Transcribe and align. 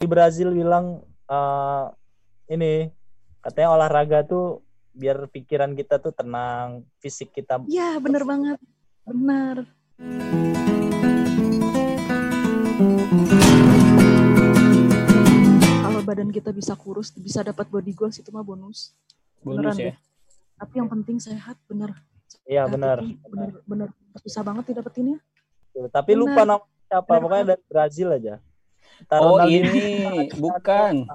di 0.00 0.08
Brazil 0.08 0.48
bilang 0.56 1.04
uh, 1.28 1.92
ini 2.48 2.88
katanya 3.44 3.76
olahraga 3.76 4.24
tuh 4.24 4.64
biar 4.96 5.28
pikiran 5.28 5.76
kita 5.76 6.00
tuh 6.00 6.16
tenang, 6.16 6.88
fisik 7.04 7.36
kita. 7.36 7.60
Iya, 7.68 8.00
bener 8.00 8.24
banget. 8.24 8.56
Benar. 9.04 9.68
Kalau 15.84 16.00
badan 16.00 16.32
kita 16.32 16.48
bisa 16.56 16.72
kurus, 16.80 17.12
bisa 17.12 17.44
dapat 17.44 17.68
body 17.68 17.92
goals 17.92 18.16
itu 18.16 18.32
mah 18.32 18.40
bonus. 18.40 18.96
Bonus 19.44 19.76
Beneran 19.76 19.76
ya. 19.76 19.84
Deh. 19.92 19.96
Tapi 20.64 20.74
yang 20.80 20.88
penting 20.88 21.20
sehat, 21.20 21.60
bener. 21.68 21.92
Iya 22.48 22.64
benar. 22.72 23.04
Bener, 23.04 23.52
bener, 23.68 23.88
bisa 24.24 24.40
banget 24.40 24.72
didapetinnya. 24.72 25.20
Tapi 25.92 26.16
bener. 26.16 26.20
lupa 26.24 26.42
nama 26.48 26.64
siapa, 26.88 27.04
bener. 27.04 27.20
pokoknya 27.20 27.44
dari 27.52 27.64
Brazil 27.68 28.08
aja. 28.16 28.40
Taruh 29.06 29.40
oh 29.40 29.46
ini, 29.46 30.28
bukan. 30.36 31.06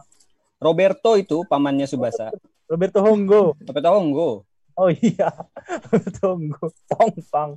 Roberto 0.58 1.20
itu 1.20 1.44
pamannya 1.46 1.86
Subasa. 1.86 2.32
Roberto 2.66 3.04
Honggo. 3.04 3.54
Roberto 3.62 3.90
Honggo. 3.92 4.30
Oh 4.76 4.90
iya, 4.90 5.30
Roberto 5.92 6.24
Honggo. 6.34 6.66
Pong 6.90 7.16
pang. 7.30 7.52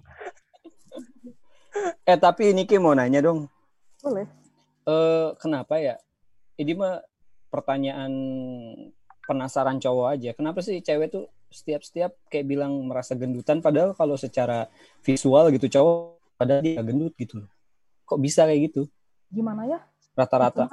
Eh 2.05 2.19
tapi 2.19 2.53
Niki 2.53 2.77
mau 2.77 2.93
nanya 2.93 3.23
dong. 3.23 3.47
Boleh. 4.03 4.27
Eh 4.85 5.29
kenapa 5.39 5.79
ya? 5.79 5.97
Ini 6.59 6.75
mah 6.75 7.01
pertanyaan 7.49 8.13
penasaran 9.23 9.79
cowok 9.79 10.07
aja. 10.19 10.31
Kenapa 10.35 10.61
sih 10.61 10.83
cewek 10.83 11.13
tuh 11.13 11.31
setiap-setiap 11.49 12.29
kayak 12.29 12.45
bilang 12.45 12.77
merasa 12.85 13.17
gendutan 13.17 13.65
padahal 13.65 13.97
kalau 13.97 14.21
secara 14.21 14.69
visual 15.01 15.49
gitu 15.49 15.81
cowok 15.81 16.21
padahal 16.37 16.61
dia 16.61 16.85
gendut 16.85 17.17
gitu 17.17 17.41
Kok 18.05 18.21
bisa 18.21 18.45
kayak 18.45 18.73
gitu? 18.73 18.89
Gimana 19.33 19.69
ya? 19.69 19.81
Rata-rata. 20.19 20.67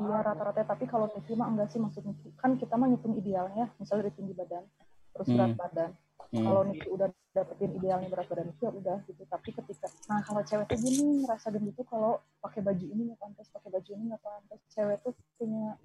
Iya 0.00 0.18
rata-rata 0.24 0.64
tapi 0.64 0.88
kalau 0.88 1.12
Niki 1.12 1.36
mah 1.36 1.52
enggak 1.52 1.68
sih 1.76 1.76
maksudnya 1.76 2.16
kan 2.40 2.56
kita 2.56 2.72
mah 2.80 2.88
ngitung 2.88 3.20
idealnya 3.20 3.68
misalnya 3.76 4.08
dari 4.08 4.16
tinggi 4.16 4.32
badan 4.32 4.64
terus 5.12 5.28
hmm. 5.28 5.36
berat 5.36 5.52
badan 5.60 5.90
hmm. 6.32 6.44
kalau 6.48 6.62
Niki 6.64 6.88
udah 6.88 7.08
dapetin 7.36 7.70
idealnya 7.76 8.08
berat 8.08 8.26
badan 8.32 8.48
itu 8.48 8.60
ya 8.64 8.72
udah 8.72 8.98
gitu 9.04 9.22
tapi 9.28 9.52
ketika 9.52 9.92
nah 10.08 10.24
kalau 10.24 10.40
cewek 10.40 10.64
tuh 10.72 10.78
gini 10.80 11.20
ngerasa 11.20 11.52
gendut 11.52 11.76
tuh 11.76 11.84
kalau 11.84 12.16
pakai 12.40 12.64
baju 12.64 12.86
ini 12.88 13.12
nggak 13.12 13.20
pantas 13.20 13.46
pakai 13.52 13.68
baju 13.68 13.90
ini 13.92 14.02
nggak 14.08 14.22
pantas 14.24 14.60
cewek 14.72 14.96
tuh 15.04 15.12
punya 15.36 15.76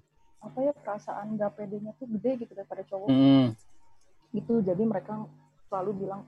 apa 0.46 0.58
ya 0.62 0.72
perasaan 0.78 1.28
gak 1.42 1.58
pedenya 1.58 1.92
tuh 1.98 2.06
gede 2.06 2.46
gitu 2.46 2.52
daripada 2.54 2.86
cowok 2.86 3.10
hmm. 3.10 3.48
gitu 4.38 4.54
jadi 4.62 4.84
mereka 4.86 5.26
selalu 5.68 6.06
bilang 6.06 6.22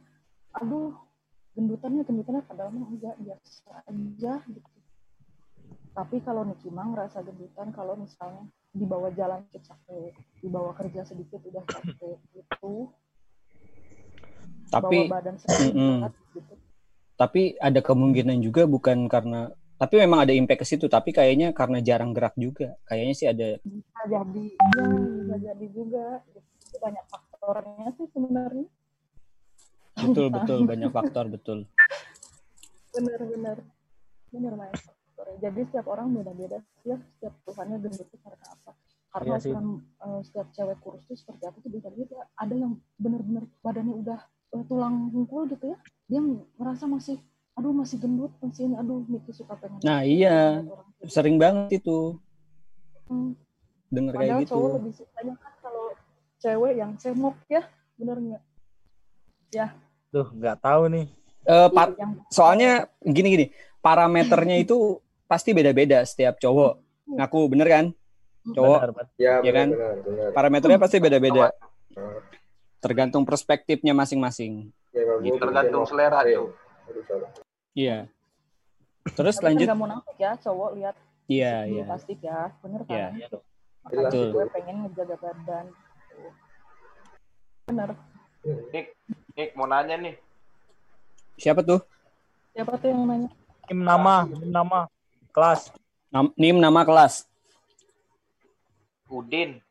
aduh 0.57 0.97
gendutannya 1.53 2.01
gendutannya 2.01 2.43
padahal 2.43 2.73
mah 2.73 2.89
enggak 2.89 3.15
biasa 3.21 3.85
aja 3.85 4.33
gitu 4.49 4.76
tapi 5.97 6.21
kalau 6.21 6.45
Niki 6.45 6.69
Mang 6.69 6.93
rasa 6.93 7.25
gendutan 7.25 7.73
kalau 7.73 7.97
misalnya 7.97 8.45
dibawa 8.69 9.09
jalan 9.17 9.41
ke 9.49 9.57
capek, 9.65 10.13
dibawa 10.45 10.69
kerja 10.77 11.01
sedikit 11.01 11.41
udah 11.41 11.65
capek 11.65 12.21
gitu. 12.37 12.93
Tapi 14.69 15.09
badan 15.09 15.41
sedikit 15.41 15.73
mm, 15.73 15.99
gitu. 16.37 16.53
Tapi 17.17 17.57
ada 17.57 17.81
kemungkinan 17.81 18.37
juga 18.45 18.69
bukan 18.69 19.09
karena 19.09 19.49
tapi 19.81 19.97
memang 19.97 20.29
ada 20.29 20.37
impact 20.37 20.61
ke 20.61 20.65
situ 20.69 20.85
tapi 20.85 21.09
kayaknya 21.09 21.49
karena 21.57 21.81
jarang 21.81 22.13
gerak 22.13 22.37
juga. 22.37 22.77
Kayaknya 22.85 23.15
sih 23.17 23.27
ada 23.33 23.57
bisa 23.65 24.01
jadi. 24.05 24.47
Ya 24.53 24.85
bisa 24.93 25.35
jadi 25.49 25.65
juga. 25.73 26.05
Itu 26.61 26.77
banyak 26.77 27.05
faktornya 27.09 27.89
sih 27.97 28.05
sebenarnya. 28.13 28.69
Betul 29.97 30.29
betul. 30.29 30.59
Banyak 30.69 30.93
faktor 30.93 31.25
betul. 31.25 31.65
Benar 32.93 33.21
benar. 33.25 33.57
Benar 34.29 34.53
mas 34.61 34.96
jadi 35.41 35.59
setiap 35.67 35.87
orang 35.91 36.15
beda-beda. 36.15 36.63
Sih 36.81 36.93
ya 36.93 36.97
setiap 36.97 37.33
Tuhannya 37.43 37.77
gendut 37.83 38.07
itu 38.07 38.17
karena 38.23 38.45
apa? 38.47 38.71
Karena 39.07 39.35
iya 39.39 39.53
kan 39.55 39.65
uh, 40.03 40.21
setiap 40.23 40.47
cewek 40.53 40.77
kurus 40.83 41.01
itu 41.07 41.13
seperti 41.19 41.43
apa 41.47 41.57
tuh 41.59 41.71
beda-beda. 41.71 42.19
Ada 42.39 42.55
yang 42.55 42.73
benar-benar 42.97 43.43
badannya 43.61 43.95
udah 43.95 44.19
uh, 44.55 44.63
tulang 44.67 45.11
bungkul 45.11 45.49
gitu 45.51 45.75
ya. 45.75 45.77
Dia 46.07 46.21
merasa 46.55 46.87
masih 46.87 47.19
aduh 47.57 47.73
masih 47.73 47.97
gendut 47.97 48.29
masih 48.37 48.69
ini 48.69 48.77
aduh 48.77 49.01
itu 49.09 49.33
suka 49.33 49.57
pengen 49.57 49.81
nah 49.81 50.05
iya. 50.05 50.61
gitu. 50.61 51.09
sering 51.09 51.41
banget 51.41 51.81
itu. 51.81 52.21
Hmm. 53.09 53.33
denger 53.89 54.13
kayak 54.13 54.45
gitu. 54.45 54.53
cowok 54.53 54.69
lebih 54.77 54.93
sukanya 54.93 55.33
kan 55.41 55.53
kalau 55.63 55.85
cewek 56.37 56.73
yang 56.77 56.91
cemok 57.01 57.33
ya 57.49 57.65
bener 57.97 58.17
nggak? 58.21 58.43
Ya. 59.57 59.67
Tuh 60.13 60.27
nggak 60.37 60.61
tahu 60.61 60.83
nih. 60.93 61.05
Uh, 61.47 61.71
soalnya 62.29 62.91
gini 63.01 63.27
gini 63.33 63.45
parameternya 63.79 64.59
itu 64.59 64.99
pasti 65.27 65.51
beda-beda 65.51 66.01
setiap 66.07 66.39
cowok. 66.39 66.79
Ngaku 67.07 67.39
bener 67.51 67.67
kan? 67.67 67.85
Cowok. 68.55 68.79
Ya, 69.19 69.43
ya 69.43 69.51
kan? 69.51 69.67
Bener, 69.75 69.95
bener. 70.01 70.29
Parameternya 70.31 70.79
pasti 70.79 70.97
beda-beda. 71.03 71.51
Tergantung 72.79 73.27
perspektifnya 73.27 73.91
masing-masing. 73.91 74.71
Ya, 74.95 75.03
gitu. 75.21 75.37
Tergantung 75.37 75.83
selera 75.83 76.23
tuh. 76.23 76.55
Iya. 77.75 78.07
Terus 79.13 79.35
Tapi 79.37 79.45
lanjut. 79.51 79.67
Enggak 79.67 79.79
mau 79.79 79.87
nafik 79.91 80.17
ya, 80.17 80.31
cowok 80.39 80.69
lihat. 80.79 80.95
Iya, 81.27 81.53
iya. 81.67 81.83
Pasti 81.83 82.13
ya, 82.23 82.39
bener 82.63 82.81
kan? 82.87 83.11
Iya. 83.13 83.27
Betul. 83.87 84.27
Gue 84.35 84.45
pengen 84.51 84.75
ngejaga 84.87 85.15
badan. 85.19 85.65
Bener. 87.67 87.89
Nik, 88.71 88.85
Nik 89.35 89.49
mau 89.59 89.67
nanya 89.67 89.95
nih. 89.99 90.15
Siapa 91.35 91.61
tuh? 91.63 91.83
Siapa 92.55 92.79
tuh 92.79 92.87
yang 92.89 93.03
nanya? 93.05 93.29
Kim 93.67 93.83
nama, 93.83 94.23
Kim 94.23 94.47
nama 94.55 94.87
kelas. 95.37 95.69
Nam, 96.09 96.33
nim 96.33 96.57
nama 96.57 96.81
kelas. 96.81 97.29
Udin. 99.05 99.61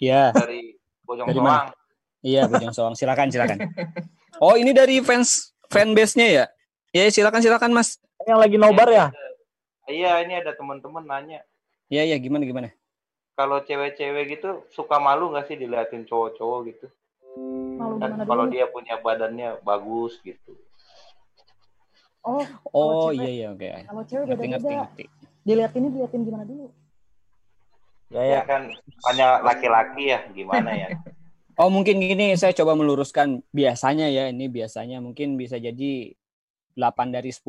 Iya. 0.00 0.32
Dari 0.32 0.80
Bojong 1.04 1.28
dari 1.28 1.36
Soang. 1.36 1.68
Iya, 2.24 2.42
Bojong 2.48 2.72
Soang. 2.72 2.94
Silakan, 2.96 3.28
silakan. 3.28 3.68
Oh, 4.40 4.56
ini 4.56 4.72
dari 4.72 5.04
fans 5.04 5.52
fan 5.68 5.92
base-nya 5.92 6.26
ya? 6.32 6.44
Ya, 6.96 7.12
silakan 7.12 7.44
silakan, 7.44 7.76
Mas. 7.76 8.00
Yang 8.24 8.38
lagi 8.40 8.56
nobar 8.56 8.88
ya? 8.88 9.06
Iya, 9.84 10.24
ini 10.24 10.40
ada 10.40 10.56
teman-teman 10.56 11.04
nanya. 11.04 11.44
Iya, 11.92 12.08
iya, 12.08 12.16
gimana 12.16 12.48
gimana? 12.48 12.72
Kalau 13.36 13.60
cewek-cewek 13.60 14.40
gitu 14.40 14.64
suka 14.72 14.96
malu 14.96 15.28
nggak 15.36 15.52
sih 15.52 15.60
diliatin 15.60 16.08
cowok-cowok 16.08 16.58
gitu? 16.72 16.86
Malu 17.76 18.00
kan 18.00 18.14
kalau 18.24 18.46
dia 18.48 18.70
punya 18.70 18.96
badannya 19.02 19.60
bagus 19.60 20.16
gitu. 20.24 20.54
Oh, 22.24 22.44
oh 22.72 23.08
iya 23.12 23.28
iya 23.28 23.46
oke. 23.52 23.60
Okay. 23.60 23.84
Kalau 23.84 24.02
cewek 24.08 24.24
beda 24.32 24.56
beda. 24.56 24.68
Ngerti, 24.88 25.04
Dilihat 25.44 25.72
ini 25.76 25.86
dilihatin 25.92 26.22
gimana 26.24 26.44
dulu? 26.48 26.72
Ya 28.08 28.22
ya 28.24 28.40
kan 28.48 28.72
hanya 29.12 29.44
laki-laki 29.44 30.08
ya 30.08 30.24
gimana 30.32 30.72
ya? 30.72 30.88
oh 31.60 31.68
mungkin 31.68 32.00
gini 32.00 32.32
saya 32.40 32.56
coba 32.56 32.72
meluruskan 32.72 33.44
biasanya 33.52 34.08
ya 34.08 34.32
ini 34.32 34.48
biasanya 34.48 35.04
mungkin 35.04 35.36
bisa 35.36 35.60
jadi 35.60 36.16
8 36.72 37.12
dari 37.12 37.28
10 37.28 37.44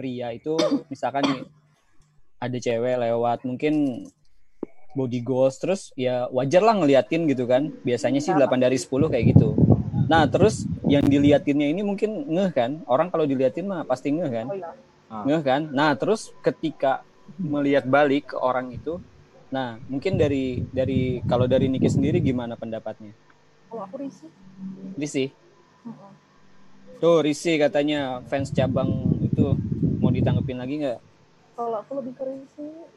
pria 0.00 0.32
itu 0.32 0.56
misalkan 0.88 1.28
nih, 1.28 1.40
ada 2.40 2.56
cewek 2.56 2.96
lewat 3.04 3.44
mungkin 3.44 4.06
body 4.96 5.20
goals 5.20 5.60
terus 5.60 5.92
ya 5.92 6.26
wajar 6.32 6.64
lah 6.64 6.74
ngeliatin 6.80 7.28
gitu 7.28 7.44
kan 7.44 7.68
biasanya 7.84 8.24
sih 8.24 8.32
8 8.32 8.48
dari 8.58 8.80
10 8.80 9.12
kayak 9.12 9.36
gitu 9.36 9.54
Nah, 10.08 10.24
terus 10.24 10.64
yang 10.88 11.04
diliatinnya 11.04 11.68
ini 11.68 11.84
mungkin 11.84 12.24
ngeh 12.26 12.50
kan? 12.56 12.80
Orang 12.88 13.12
kalau 13.12 13.28
diliatin 13.28 13.68
mah 13.68 13.84
pasti 13.84 14.08
ngeh 14.10 14.30
kan? 14.32 14.46
Oh, 14.48 14.56
iya. 14.56 14.72
Ah. 15.12 15.24
Ngeh 15.28 15.42
kan? 15.44 15.68
Nah, 15.68 15.92
terus 15.94 16.32
ketika 16.40 17.04
melihat 17.36 17.84
balik 17.84 18.32
ke 18.32 18.36
orang 18.40 18.72
itu, 18.72 18.96
nah, 19.52 19.76
mungkin 19.86 20.16
dari 20.16 20.64
dari 20.72 21.20
kalau 21.28 21.44
dari 21.44 21.68
Niki 21.68 21.88
sendiri 21.92 22.24
gimana 22.24 22.56
pendapatnya? 22.56 23.12
Kalau 23.68 23.84
aku 23.84 24.00
risih. 24.00 24.32
Risih? 24.96 25.28
Tuh, 26.98 27.20
risih 27.22 27.60
katanya 27.60 28.24
fans 28.26 28.50
cabang 28.50 28.90
itu 29.22 29.54
mau 30.00 30.10
ditanggepin 30.10 30.58
lagi 30.58 30.74
nggak? 30.82 30.98
Kalau 31.54 31.76
aku 31.84 32.00
lebih 32.00 32.16
ke 32.16 32.24
risih. 32.24 32.88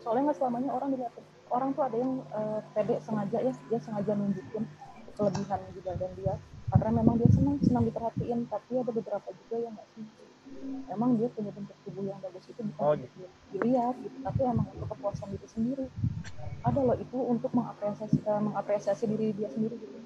Soalnya 0.00 0.30
nggak 0.30 0.38
selamanya 0.38 0.70
orang 0.70 0.88
dilihatin. 0.94 1.24
Orang 1.52 1.68
tuh 1.76 1.84
ada 1.84 1.96
yang 2.00 2.24
uh, 2.32 2.64
pede 2.72 2.96
sengaja 3.04 3.38
ya, 3.44 3.52
dia 3.52 3.78
sengaja 3.82 4.16
nunjukin 4.16 4.64
kelebihan 5.12 5.60
di 5.76 5.80
badan 5.84 6.12
dia 6.16 6.34
karena 6.72 6.90
memang 7.04 7.14
dia 7.20 7.30
senang 7.30 7.56
senang 7.60 7.84
diperhatiin 7.84 8.48
tapi 8.48 8.72
ada 8.80 8.90
beberapa 8.90 9.28
juga 9.28 9.56
yang 9.60 9.72
nggak 9.76 9.88
sih 9.92 10.04
emang 10.92 11.16
dia 11.18 11.28
punya 11.32 11.50
bentuk 11.50 11.76
tubuh 11.82 12.04
yang 12.06 12.18
bagus 12.20 12.44
itu 12.46 12.60
bukan 12.62 12.84
oh, 12.84 12.94
gitu. 12.94 13.24
dilihat 13.54 13.94
gitu 13.98 14.16
tapi 14.22 14.40
emang 14.46 14.66
untuk 14.70 14.88
kepuasan 14.94 15.28
diri 15.34 15.48
sendiri. 15.48 15.86
Ada 16.62 16.78
loh 16.78 16.94
itu 16.94 17.18
untuk 17.18 17.50
mengapresiasi 17.50 18.22
uh, 18.22 18.38
mengapresiasi 18.38 19.04
diri 19.10 19.34
dia 19.34 19.48
sendiri 19.50 19.74
gitu. 19.80 19.98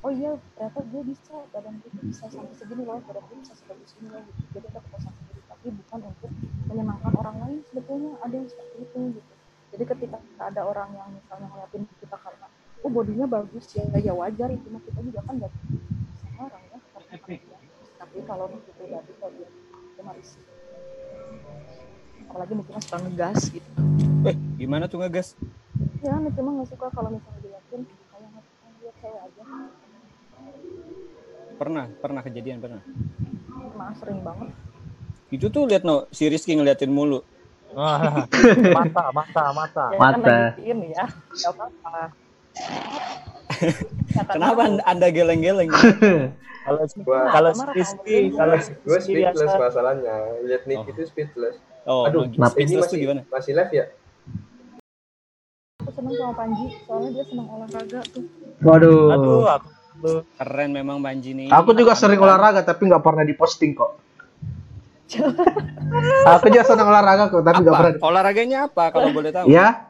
Oh 0.00 0.08
iya 0.08 0.32
ternyata 0.56 0.80
gue 0.80 1.02
bisa 1.04 1.34
badan 1.52 1.76
gue 1.84 1.90
bisa 2.08 2.24
sampai 2.32 2.56
segini 2.56 2.82
loh 2.88 2.98
badan 3.04 3.22
gue 3.28 3.36
bisa 3.44 3.54
sebagus 3.54 3.94
ini 4.00 4.08
loh 4.10 4.22
gitu. 4.24 4.40
Jadi 4.58 4.66
ada 4.72 4.80
kepuasan 4.82 5.12
sendiri 5.12 5.40
tapi 5.46 5.66
bukan 5.76 5.98
untuk 6.08 6.30
menyenangkan 6.66 7.12
orang 7.20 7.36
lain. 7.46 7.58
Sebetulnya 7.70 8.12
ada 8.24 8.34
yang 8.34 8.48
seperti 8.48 8.76
itu 8.82 9.00
gitu. 9.20 9.32
Jadi 9.70 9.84
ketika 9.86 10.18
ada 10.42 10.60
orang 10.66 10.90
yang 10.98 11.08
misalnya 11.14 11.46
ngeliatin 11.52 11.82
kita 12.02 12.16
karena 12.18 12.46
oh 12.80 12.90
bodinya 12.90 13.26
bagus 13.28 13.70
ya 13.76 13.84
ya 14.00 14.16
wajar 14.16 14.48
itu 14.50 14.66
mah 14.72 14.82
kita 14.82 14.98
juga 15.04 15.20
kan 15.28 15.36
tapi 15.36 15.58
kalau 18.30 18.46
itu 18.46 18.70
berarti 18.78 19.12
kalau 19.18 19.32
dia 19.34 19.48
cuma 19.98 20.12
apalagi 22.30 22.52
mah 22.54 22.78
suka 22.78 22.96
ngegas 23.02 23.40
gitu 23.50 23.70
Eh, 24.22 24.36
gimana 24.54 24.86
tuh 24.86 25.02
ngegas? 25.02 25.34
ya 26.00 26.14
Niki 26.22 26.40
mah 26.40 26.52
nggak 26.62 26.68
suka 26.70 26.86
kalau 26.94 27.10
misalnya 27.10 27.40
diliatin 27.42 27.82
kayak 27.84 28.28
nggak 28.30 28.44
suka 28.46 28.66
lihat 28.78 28.94
cewek 29.02 29.20
aja 29.26 29.42
Pernah, 31.58 31.86
pernah 32.00 32.22
kejadian 32.24 32.58
pernah. 32.62 32.80
pernah 33.50 33.90
sering 34.00 34.20
banget 34.24 34.48
Itu 35.30 35.46
tuh 35.52 35.68
lihat 35.68 35.82
no, 35.84 36.06
si 36.10 36.26
Rizky 36.30 36.54
ngeliatin 36.56 36.90
mulu. 36.90 37.20
Wah, 37.76 38.24
mata, 38.78 39.04
mata, 39.14 39.44
mata. 39.54 39.84
ya 39.92 39.98
Mata. 39.98 40.14
kan 40.14 40.20
lagi 40.22 40.62
ini 40.64 40.88
ya 40.94 41.06
apa-apa 41.50 42.14
Ya, 44.10 44.22
Kenapa 44.34 44.60
anda, 44.66 44.82
anda 44.86 45.06
geleng-geleng? 45.10 45.70
Kalau 46.60 46.84
kalau 47.26 47.50
Rizky, 47.72 48.30
kalau 48.30 48.54
gue 48.54 48.98
speechless 49.00 49.48
biasa 49.48 49.56
masalahnya 49.58 50.14
lihat 50.44 50.62
Nick 50.64 50.78
Oh. 50.78 50.86
itu 50.86 51.02
speechless 51.04 51.56
Oh, 51.82 52.04
aduh 52.04 52.28
kenapa? 52.28 52.52
ini 52.54 52.68
speechless 52.68 52.84
masih 52.86 52.98
gimana? 53.00 53.20
masih 53.26 53.52
live 53.54 53.72
ya 53.72 53.84
aku 55.80 55.90
seneng 55.90 56.14
sama 56.14 56.32
Panji 56.36 56.66
soalnya 56.84 57.08
dia 57.10 57.24
seneng 57.24 57.46
olahraga 57.48 58.00
tuh 58.06 58.24
Waduh. 58.60 59.08
Aduh, 59.10 59.48
aku 59.48 59.68
tuh. 59.98 60.20
Keren 60.36 60.70
memang 60.70 61.00
Banji 61.00 61.32
nih. 61.32 61.48
Aku 61.48 61.72
juga 61.72 61.96
sering 61.96 62.20
olahraga 62.20 62.60
tapi 62.60 62.84
nggak 62.84 63.00
pernah 63.00 63.24
diposting 63.24 63.72
kok. 63.72 63.96
Aku 66.30 66.46
juga 66.46 66.62
senang 66.62 66.86
olahraga 66.86 67.26
kok 67.26 67.40
tapi 67.40 67.64
nggak 67.64 67.72
Apa? 67.72 67.82
pernah. 67.88 68.04
Olahraganya 68.04 68.58
apa 68.64 68.84
kalau 68.90 69.08
boleh 69.10 69.32
tahu? 69.32 69.46
Ya, 69.48 69.88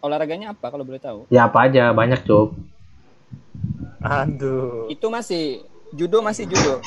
Olahraganya 0.00 0.46
apa 0.50 0.66
kalau 0.66 0.82
boleh 0.82 0.96
tahu? 0.98 1.28
ya 1.28 1.46
apa 1.46 1.68
aja 1.68 1.92
banyak 1.92 2.24
cuk. 2.24 2.56
Aduh. 4.00 4.88
Itu 4.88 5.06
masih 5.08 5.60
judo 5.90 6.20
masih 6.20 6.46
judo. 6.46 6.80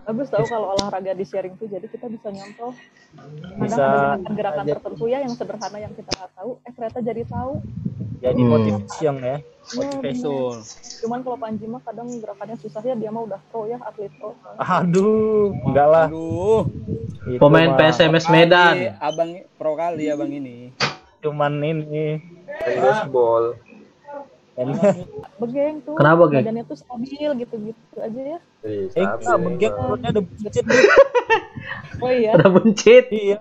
bagus 0.00 0.26
tahu 0.26 0.42
kalau 0.44 0.74
olahraga 0.74 1.14
di 1.14 1.22
sharing 1.22 1.54
tuh 1.54 1.64
jadi 1.64 1.86
kita 1.86 2.06
bisa 2.06 2.28
nyontoh 2.28 2.74
kadang 2.74 3.62
Bisa 3.62 3.78
ada 3.78 3.94
gerakan-gerakan 4.18 4.64
aja. 4.64 4.72
tertentu 4.74 5.04
ya 5.06 5.18
yang 5.22 5.32
sederhana 5.32 5.78
yang 5.78 5.92
kita 5.94 6.10
nggak 6.10 6.30
tahu 6.34 6.50
eh 6.60 6.72
ternyata 6.72 6.98
jadi 7.00 7.22
tahu 7.24 7.52
Jadi 8.18 8.40
Hmm. 8.42 8.50
motivation 8.50 9.14
ya. 9.16 9.22
Iya, 9.22 9.36
Motivation. 9.72 10.34
Betul. 10.50 10.56
cuman 11.00 11.18
kalau 11.22 11.38
Panji 11.38 11.64
mah 11.64 11.80
kadang 11.80 12.08
gerakannya 12.12 12.56
susah 12.58 12.82
ya 12.82 12.92
dia 12.92 13.08
mah 13.08 13.22
udah 13.22 13.40
pro 13.48 13.64
ya 13.64 13.78
atlet 13.80 14.12
pro 14.12 14.34
Aduh, 14.58 15.54
enggak 15.62 15.86
lah. 15.86 16.06
Aduh. 16.06 16.60
Itu 17.22 17.38
Pemain 17.38 17.70
mah 17.70 17.78
PSMS 17.78 18.26
Medan. 18.28 18.76
Abang 18.98 19.30
pro 19.54 19.72
kali 19.74 20.04
abang 20.06 20.28
ini. 20.28 20.74
Cuman 21.20 21.54
ini. 21.60 22.18
baseball 22.60 23.54
begeng 25.36 25.80
tuh 25.82 25.94
Kenapa, 25.96 26.22
Geng? 26.26 26.42
badannya 26.42 26.64
tuh 26.64 26.76
stabil 26.76 27.30
gitu-gitu 27.36 27.96
aja 27.96 28.20
ya 28.36 28.38
Ih, 28.60 28.86
Eh, 28.90 29.00
enggak, 29.00 29.38
begeng 29.40 29.72
perutnya 29.72 30.08
udah 30.10 30.22
buncit. 30.22 30.64
oh 32.04 32.10
iya 32.10 32.30
Ada 32.36 32.46
buncit. 32.46 33.04
Iya. 33.08 33.38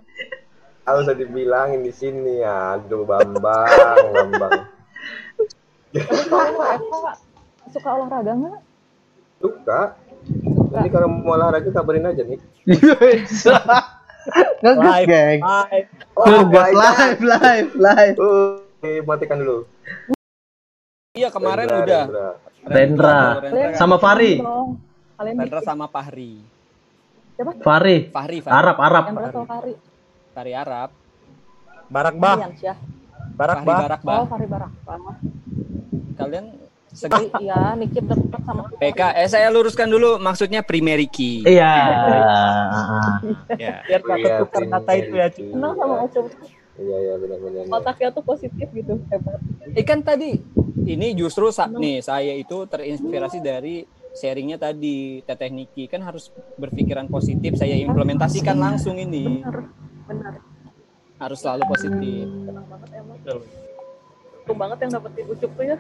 Usah 0.86 1.14
dibilangin 1.14 1.82
di 1.82 1.92
sini 1.92 2.42
aduh 2.42 3.04
bambang 3.04 3.70
bambang 4.10 4.66
suka 7.70 7.90
olahraga 7.92 8.34
nggak 8.34 8.58
suka 9.38 9.82
jadi 10.72 10.90
kalau 10.90 11.08
mau 11.12 11.34
olahraga 11.34 11.70
kabarin 11.70 12.06
aja 12.06 12.26
nih 12.26 12.42
Ngegas 12.66 13.46
Live. 14.76 15.08
geng. 15.08 15.40
Ngegas 16.12 16.68
live 16.74 17.22
live 17.24 17.70
live. 17.76 18.16
uh, 18.18 19.00
matikan 19.06 19.40
dulu 19.40 19.66
Iya 21.20 21.30
kemarin 21.36 21.68
Rendra, 21.68 21.84
udah. 21.84 22.04
Rendra. 22.08 22.30
Rendra. 22.64 23.20
Rendra, 23.44 23.76
Sama 23.76 23.96
Fahri. 24.00 24.34
kalian 25.20 25.36
Rendra 25.36 25.60
sama 25.68 25.86
Fahri. 25.92 26.34
Fahri. 27.60 27.98
Fahri, 28.08 28.38
Fahri. 28.40 28.56
Arab 28.56 28.78
Arab. 28.80 29.04
Rendra 29.12 29.44
Fahri 29.44 29.74
Fahri 30.32 30.54
Arab. 30.56 30.90
Barak 31.90 32.16
bah, 32.16 32.38
Riansyah. 32.40 32.78
barak 33.36 33.58
Fahri 33.60 33.68
bah. 33.68 33.80
Barak 33.84 34.02
oh 34.02 34.08
bah. 34.08 34.24
Fahri 34.32 34.48
Barak 34.48 34.72
Kalian 36.20 36.46
Tapi 36.90 36.98
segi 36.98 37.26
iya 37.46 37.78
Niki 37.78 38.00
deket 38.02 38.42
sama 38.48 38.66
PK. 38.82 39.02
Eh 39.22 39.28
saya 39.30 39.48
luruskan 39.54 39.86
dulu 39.92 40.18
maksudnya 40.18 40.66
Primeriki. 40.66 41.46
Iya. 41.46 41.74
Ya. 43.60 43.74
Biar 43.86 44.02
gak 44.02 44.18
Iya, 44.18 44.28
ketukar 44.42 44.64
kata 44.66 44.92
itu 44.98 45.14
ya. 45.14 45.28
Senang 45.30 45.74
sama 45.78 45.96
Ocok 46.08 46.26
iya 46.80 46.98
iya 47.04 47.14
benar-benar 47.20 47.64
otaknya 47.68 48.10
tuh 48.16 48.24
positif 48.24 48.68
gitu 48.72 48.94
hebat 49.12 49.40
Ikan 49.76 50.00
tadi 50.02 50.40
ini 50.90 51.14
justru 51.14 51.54
sa- 51.54 51.70
nih 51.70 52.02
saya 52.02 52.34
itu 52.34 52.66
terinspirasi 52.66 53.40
dari 53.46 53.86
sharingnya 54.18 54.58
tadi 54.58 55.22
Teteh 55.22 55.54
Niki. 55.54 55.86
Kan 55.86 56.02
harus 56.02 56.34
berpikiran 56.58 57.06
positif 57.06 57.54
saya 57.62 57.78
implementasikan 57.78 58.58
langsung 58.58 58.98
ini. 58.98 59.46
Benar. 59.46 59.70
Benar. 60.10 60.34
Harus 61.22 61.38
selalu 61.46 61.64
positif. 61.70 62.26
Senang 62.26 62.66
banget 62.66 62.90
emang 62.98 63.18
untung 64.50 64.58
banget 64.58 64.78
yang 64.82 64.92
dapetin 64.98 65.26
ucuk 65.30 65.52
tuh 65.54 65.66
ya. 65.66 65.78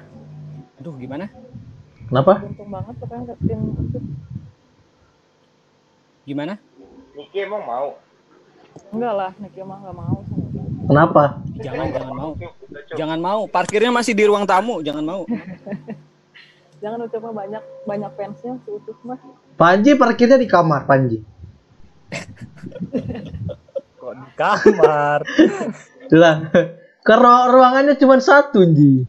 Aduh 0.77 0.93
gimana? 1.01 1.25
Kenapa? 2.05 2.33
untung 2.45 2.69
banget 2.69 2.93
pokoknya 3.01 3.23
dapetin 3.33 3.59
ucuk 3.73 4.03
gimana? 6.29 6.53
Niki 7.17 7.37
emang 7.41 7.65
mau. 7.65 7.97
enggak 8.93 9.13
lah 9.17 9.31
Niki 9.41 9.65
mah 9.65 9.77
nggak 9.81 9.95
mau 9.97 10.17
sama. 10.29 10.58
Kenapa? 10.89 11.23
jangan 11.59 11.85
jangan 11.93 12.13
mau 12.15 12.31
jangan 12.89 13.19
mau 13.19 13.41
parkirnya 13.45 13.93
masih 13.93 14.17
di 14.17 14.25
ruang 14.25 14.43
tamu 14.43 14.81
jangan 14.81 15.05
mau 15.05 15.21
jangan 16.81 17.05
ucap 17.05 17.21
mah 17.21 17.33
banyak 17.35 17.63
banyak 17.85 18.11
fansnya 18.15 18.57
si 18.63 18.69
ucuk 18.71 18.97
mah 19.05 19.19
Panji 19.53 19.91
parkirnya 19.93 20.39
di 20.39 20.47
kamar 20.47 20.87
Panji. 20.87 21.19
Kok 23.99 24.13
di 24.15 24.27
kamar? 24.33 25.19
Lah, 26.09 26.35
ke 27.03 27.13
ru- 27.13 27.47
ruangannya 27.51 27.99
cuma 27.99 28.15
satu 28.17 28.63
Ji. 28.65 29.03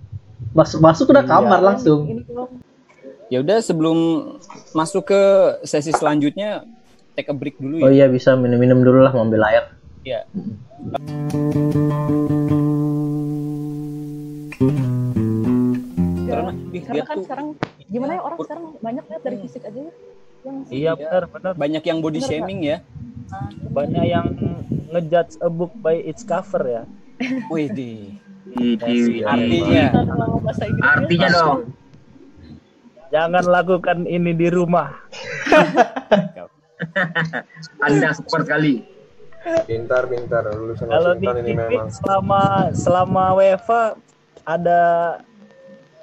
Masuk 0.50 0.82
masuk 0.82 1.06
udah 1.08 1.22
kamar 1.22 1.62
langsung. 1.62 2.26
ya 3.30 3.38
udah 3.38 3.62
sebelum 3.62 4.26
masuk 4.74 5.06
ke 5.06 5.22
sesi 5.62 5.94
selanjutnya 5.94 6.66
take 7.14 7.30
a 7.30 7.34
break 7.34 7.62
dulu 7.62 7.78
Oh 7.78 7.86
ya 7.86 7.94
iya 7.94 8.06
bisa 8.10 8.34
minum-minum 8.34 8.82
dulu 8.82 9.00
lah 9.00 9.14
mau 9.14 9.22
ambil 9.22 9.46
air. 9.46 9.70
Ya 10.00 10.24
karena 16.30 16.50
ih, 16.72 16.80
karena 16.80 16.94
lihat 16.94 17.06
kan 17.06 17.16
tuh 17.16 17.24
sekarang 17.28 17.46
gimana 17.90 18.12
ya 18.16 18.20
orang 18.22 18.38
sekarang 18.40 18.64
banyak 18.80 19.04
lihat 19.10 19.22
dari 19.22 19.36
fisik 19.44 19.62
aja 19.66 19.80
ya 19.80 19.92
yang 20.40 20.56
Iya 20.72 20.92
benar 20.96 21.24
benar. 21.28 21.52
banyak 21.52 21.82
yang 21.84 21.98
body 22.00 22.16
Bener, 22.16 22.28
shaming 22.32 22.60
ya 22.64 22.76
nah, 23.28 23.48
Banyak 23.70 24.04
yang 24.08 24.26
ngejudge 24.90 25.36
a 25.44 25.48
book 25.52 25.72
by 25.78 26.00
its 26.00 26.24
cover 26.24 26.64
ya. 26.64 26.82
wih 27.52 27.68
di 27.68 27.92
Iya, 28.50 29.30
artinya 29.30 29.84
ngomong 30.10 30.42
bahasa 30.42 30.66
Inggris 30.66 30.82
ya. 30.82 30.90
Artinya 30.98 31.28
dong, 31.30 31.60
Jangan 33.14 33.44
lakukan 33.46 33.98
ini 34.10 34.32
di 34.34 34.48
rumah. 34.50 34.90
Anda 37.86 38.10
support 38.10 38.50
kali. 38.50 38.82
Pintar 39.64 40.04
pintar 40.06 40.44
lulusan 40.52 40.86
Kalau 40.86 41.12
di 41.16 41.26
ini 41.26 41.52
TV 41.52 41.56
memang 41.56 41.86
selama 41.88 42.42
selama 42.76 43.24
WFA 43.34 43.82
ada 44.44 44.82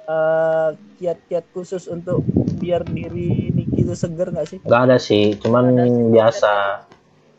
eh, 0.06 0.68
kiat-kiat 0.98 1.44
khusus 1.52 1.86
untuk 1.86 2.22
biar 2.58 2.82
diri 2.82 3.54
Niki 3.54 3.86
itu 3.86 3.94
seger 3.94 4.34
nggak 4.34 4.46
sih? 4.48 4.58
Gak 4.66 4.82
ada 4.90 4.96
sih, 4.98 5.38
cuman 5.38 5.64
Ada 5.70 5.84
sih, 5.86 6.04
biasa. 6.10 6.52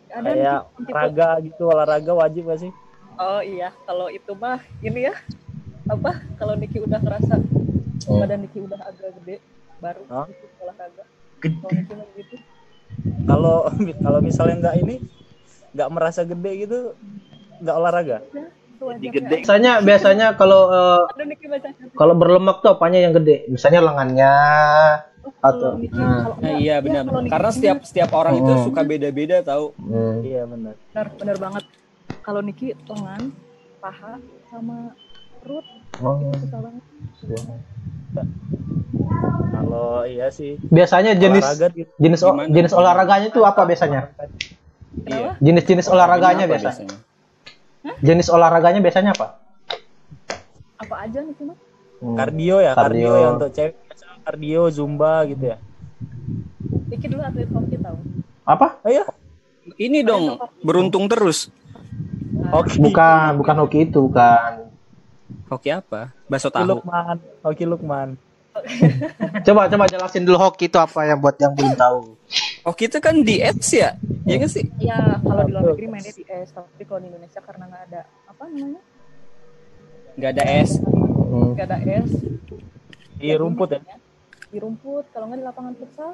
ada 0.10 0.30
Kayak 0.32 0.60
olahraga 0.80 1.30
gitu, 1.44 1.64
olahraga 1.68 2.12
wajib 2.16 2.44
nggak 2.48 2.62
sih? 2.62 2.72
oh 3.20 3.44
iya 3.44 3.76
kalau 3.84 4.08
itu 4.08 4.32
mah 4.32 4.64
ini 4.80 5.12
ya 5.12 5.16
apa 5.92 6.24
kalau 6.40 6.56
Niki 6.56 6.80
udah 6.80 7.00
ngerasa 7.04 7.36
Hmm. 8.08 8.26
badan 8.26 8.42
Niki 8.42 8.64
udah 8.64 8.80
agak 8.80 9.12
gede 9.22 9.38
baru 9.78 10.02
Hah? 10.08 10.26
gitu 10.26 10.46
olahraga 10.64 11.04
Gede. 11.44 11.78
kalau 11.86 12.06
gitu 12.16 12.36
Kalau 13.28 13.58
kalau 14.08 14.20
misalnya 14.24 14.56
nggak 14.66 14.78
ini 14.82 14.96
nggak 15.72 15.90
merasa 15.90 16.22
gede 16.24 16.52
gitu 16.60 16.80
nggak 17.60 17.76
olahraga. 17.76 18.18
itu 18.80 19.12
gede 19.12 19.36
Biasanya 19.38 19.72
biasanya 19.80 20.28
kalau 20.34 20.72
baca 21.12 21.70
kalau 21.94 22.14
berlemak 22.16 22.60
tuh 22.60 22.72
apanya 22.72 23.00
yang 23.00 23.12
gede? 23.14 23.44
Misalnya 23.48 23.84
lengannya 23.84 24.32
kalau 25.20 25.36
atau 25.44 25.70
nah. 25.76 25.84
kalau 25.84 26.00
Nah, 26.00 26.40
enggak, 26.40 26.56
iya 26.58 26.72
ya, 26.72 26.76
benar. 26.80 27.04
Niki 27.06 27.28
Karena 27.30 27.50
setiap 27.52 27.78
setiap 27.84 28.10
orang 28.14 28.34
itu 28.38 28.48
Oh. 28.50 28.64
suka 28.64 28.82
beda-beda 28.82 29.38
tahu. 29.42 29.76
hmm. 29.76 30.16
Iya 30.24 30.42
benar. 30.46 30.74
benar 30.90 31.08
benar 31.14 31.38
banget 31.38 31.64
kalau 32.22 32.40
Niki 32.40 32.72
lengan 32.88 33.22
paha 33.78 34.16
sama 34.48 34.96
perut 35.40 35.66
Oh. 36.00 36.16
itu 36.24 36.48
banget 36.50 36.84
Kalau 39.50 40.04
iya 40.04 40.28
sih 40.30 40.56
Biasanya 40.66 41.14
jenis 41.14 41.44
olahraga 41.44 41.68
gitu. 41.74 41.92
jenis 41.98 42.20
Gimana? 42.22 42.50
jenis 42.50 42.72
olahraganya 42.74 43.28
itu 43.28 43.42
apa 43.42 43.62
biasanya? 43.64 44.02
Iya. 45.06 45.32
Jenis-jenis 45.40 45.88
olahraganya 45.88 46.44
Apa 46.44 46.52
biasa. 46.52 46.70
Jenis 48.02 48.28
olahraganya 48.28 48.80
biasanya 48.80 49.12
apa? 49.14 49.40
apa 50.80 50.96
aja 51.06 51.20
Niki 51.22 51.44
mah 51.44 51.58
Hmm. 52.00 52.16
Kardio 52.16 52.64
ya, 52.64 52.72
kardio, 52.72 53.12
Kardio. 53.12 53.20
ya 53.20 53.28
untuk 53.36 53.50
cewek 53.52 53.74
kardio, 54.24 54.62
zumba 54.72 55.28
gitu 55.28 55.52
ya. 55.52 55.58
Niki 56.88 57.12
dulu 57.12 57.20
atlet 57.20 57.52
hoki 57.52 57.76
tahu 57.76 57.98
Apa? 58.48 58.68
Oh 58.82 58.90
iya, 58.90 59.04
Ini 59.76 60.08
dong 60.08 60.40
beruntung 60.64 61.12
terus. 61.12 61.52
Hoki. 62.50 62.80
Bukan, 62.80 63.36
bukan 63.36 63.56
hoki 63.60 63.84
itu, 63.84 64.00
bukan. 64.00 64.72
Hoki 65.52 65.70
apa? 65.76 66.16
Bakso 66.26 66.48
Hoki 66.48 66.56
tahu. 66.56 66.68
Lukman. 66.72 67.16
Hoki 67.44 67.64
Lukman. 67.68 68.10
Coba 69.44 69.68
coba 69.68 69.84
jelasin 69.86 70.24
dulu 70.24 70.40
hoki 70.40 70.72
itu 70.72 70.80
apa 70.80 71.04
yang 71.04 71.20
buat 71.20 71.36
yang 71.36 71.52
belum 71.52 71.76
tahu. 71.76 72.16
Hoki 72.70 72.86
itu 72.86 73.02
kan 73.02 73.18
di 73.26 73.42
apps 73.42 73.74
ya? 73.74 73.98
Iya 74.30 74.36
nggak 74.46 74.52
sih? 74.54 74.66
Ya 74.78 75.18
kalau 75.26 75.42
di 75.42 75.52
luar 75.58 75.74
negeri 75.74 75.88
mainnya 75.90 76.14
di 76.14 76.22
es, 76.30 76.54
tapi 76.54 76.86
kalau 76.86 77.02
di 77.02 77.10
Indonesia 77.10 77.42
karena 77.42 77.66
nggak 77.66 77.84
ada 77.90 78.02
apa 78.30 78.44
namanya, 78.46 78.82
Nggak 80.14 80.32
ada 80.38 80.44
es. 80.46 80.72
Hmm. 80.78 81.50
nggak 81.58 81.66
ada 81.66 81.78
es. 81.82 82.10
Di 83.18 83.28
rumput 83.34 83.70
ya. 83.74 83.82
Di 84.54 84.58
rumput, 84.62 85.10
kalau 85.10 85.34
nggak 85.34 85.40
di 85.42 85.46
lapangan 85.50 85.74
futsal. 85.82 86.12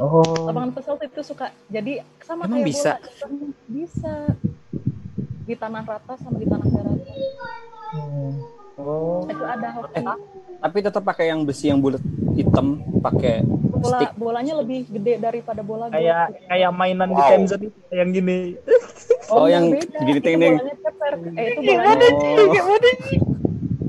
Oh. 0.00 0.24
Lapangan 0.48 0.70
futsal 0.72 0.96
itu 1.04 1.20
suka 1.20 1.52
jadi 1.68 2.00
sama 2.24 2.48
Emang 2.48 2.64
kayak 2.64 2.68
bisa? 2.72 2.92
bola. 2.96 3.36
Bisa. 3.68 4.14
Di 5.44 5.54
tanah 5.60 5.82
rata 5.84 6.14
sama 6.16 6.36
di 6.40 6.46
tanah 6.48 6.64
darat. 6.64 6.98
Oh. 8.80 9.28
Itu 9.28 9.44
ada 9.44 9.68
hoki. 9.76 10.00
Tapi 10.64 10.78
tetap 10.80 11.02
pakai 11.04 11.28
yang 11.28 11.44
besi 11.44 11.68
yang 11.68 11.76
bulat 11.84 12.00
hitam, 12.32 12.80
pakai 13.04 13.44
Bola 13.80 13.96
stick. 13.96 14.12
bolanya 14.20 14.52
lebih 14.60 14.78
gede 14.92 15.14
daripada 15.16 15.60
bola 15.64 15.88
golf. 15.88 15.96
Kayak 15.96 16.26
kayak 16.46 16.70
mainan 16.76 17.08
di 17.08 17.16
Wow. 17.16 17.30
Tenzon 17.32 17.60
itu 17.64 17.80
yang 17.96 18.10
gini. 18.12 18.36
Oh, 19.32 19.46
yang 19.48 19.64
beda. 19.72 19.98
gini 20.04 20.18
Itu 20.20 20.26
ting-ting. 20.26 20.54
bolanya 20.60 20.76
ceper. 20.84 21.12
Eh 21.38 21.44
itu 21.48 21.60
bolanya. 21.64 22.08
Oh. 22.12 22.48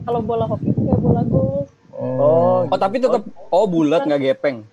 Kalau 0.02 0.20
bola 0.24 0.46
hoki 0.48 0.68
itu 0.72 0.82
kayak 0.82 1.00
bola 1.04 1.22
golf. 1.28 1.68
Oh, 2.02 2.66
oh, 2.66 2.80
tapi 2.80 2.98
tetap 2.98 3.22
oh 3.54 3.66
bulat 3.70 4.02
nggak 4.08 4.22
gepeng. 4.32 4.66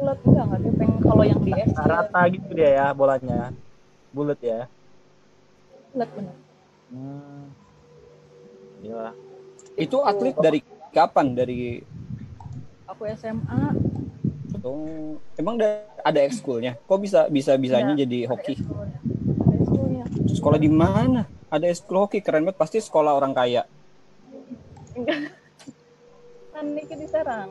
Bulat 0.00 0.18
enggak 0.24 0.44
enggak 0.48 0.60
gepeng. 0.64 0.92
Kalau 1.04 1.24
yang 1.26 1.40
di 1.44 1.52
es 1.54 1.72
rata 1.76 2.20
gitu 2.32 2.48
dia 2.56 2.70
ya 2.72 2.86
bolanya. 2.96 3.52
Bulat 4.10 4.40
ya. 4.42 4.66
bulat 5.92 6.10
benar. 6.14 6.36
Hmm. 6.88 7.44
Iya. 8.82 9.12
Itu 9.76 10.02
atlet 10.02 10.36
dari 10.38 10.60
kapan? 10.90 11.26
Dari 11.36 11.82
Aku 12.88 13.04
SMA 13.04 13.76
oh, 14.64 15.18
emang 15.38 15.58
da- 15.58 15.86
ada 16.02 16.20
ekskulnya? 16.22 16.78
Kok 16.86 16.98
bisa 16.98 17.20
bisa 17.28 17.54
bisanya 17.58 17.94
jadi 17.94 18.26
hoki? 18.30 18.58
Sekolah 20.34 20.58
di 20.60 20.70
mana? 20.70 21.26
Ada 21.48 21.72
ekskul 21.72 22.04
hoki 22.04 22.20
keren 22.20 22.44
banget 22.44 22.58
pasti 22.60 22.78
sekolah 22.78 23.16
orang 23.16 23.32
kaya. 23.32 23.64
Enggak. 24.94 25.32
Kan 26.52 26.64
Niki 26.74 26.94
di 26.98 27.06
Serang. 27.06 27.50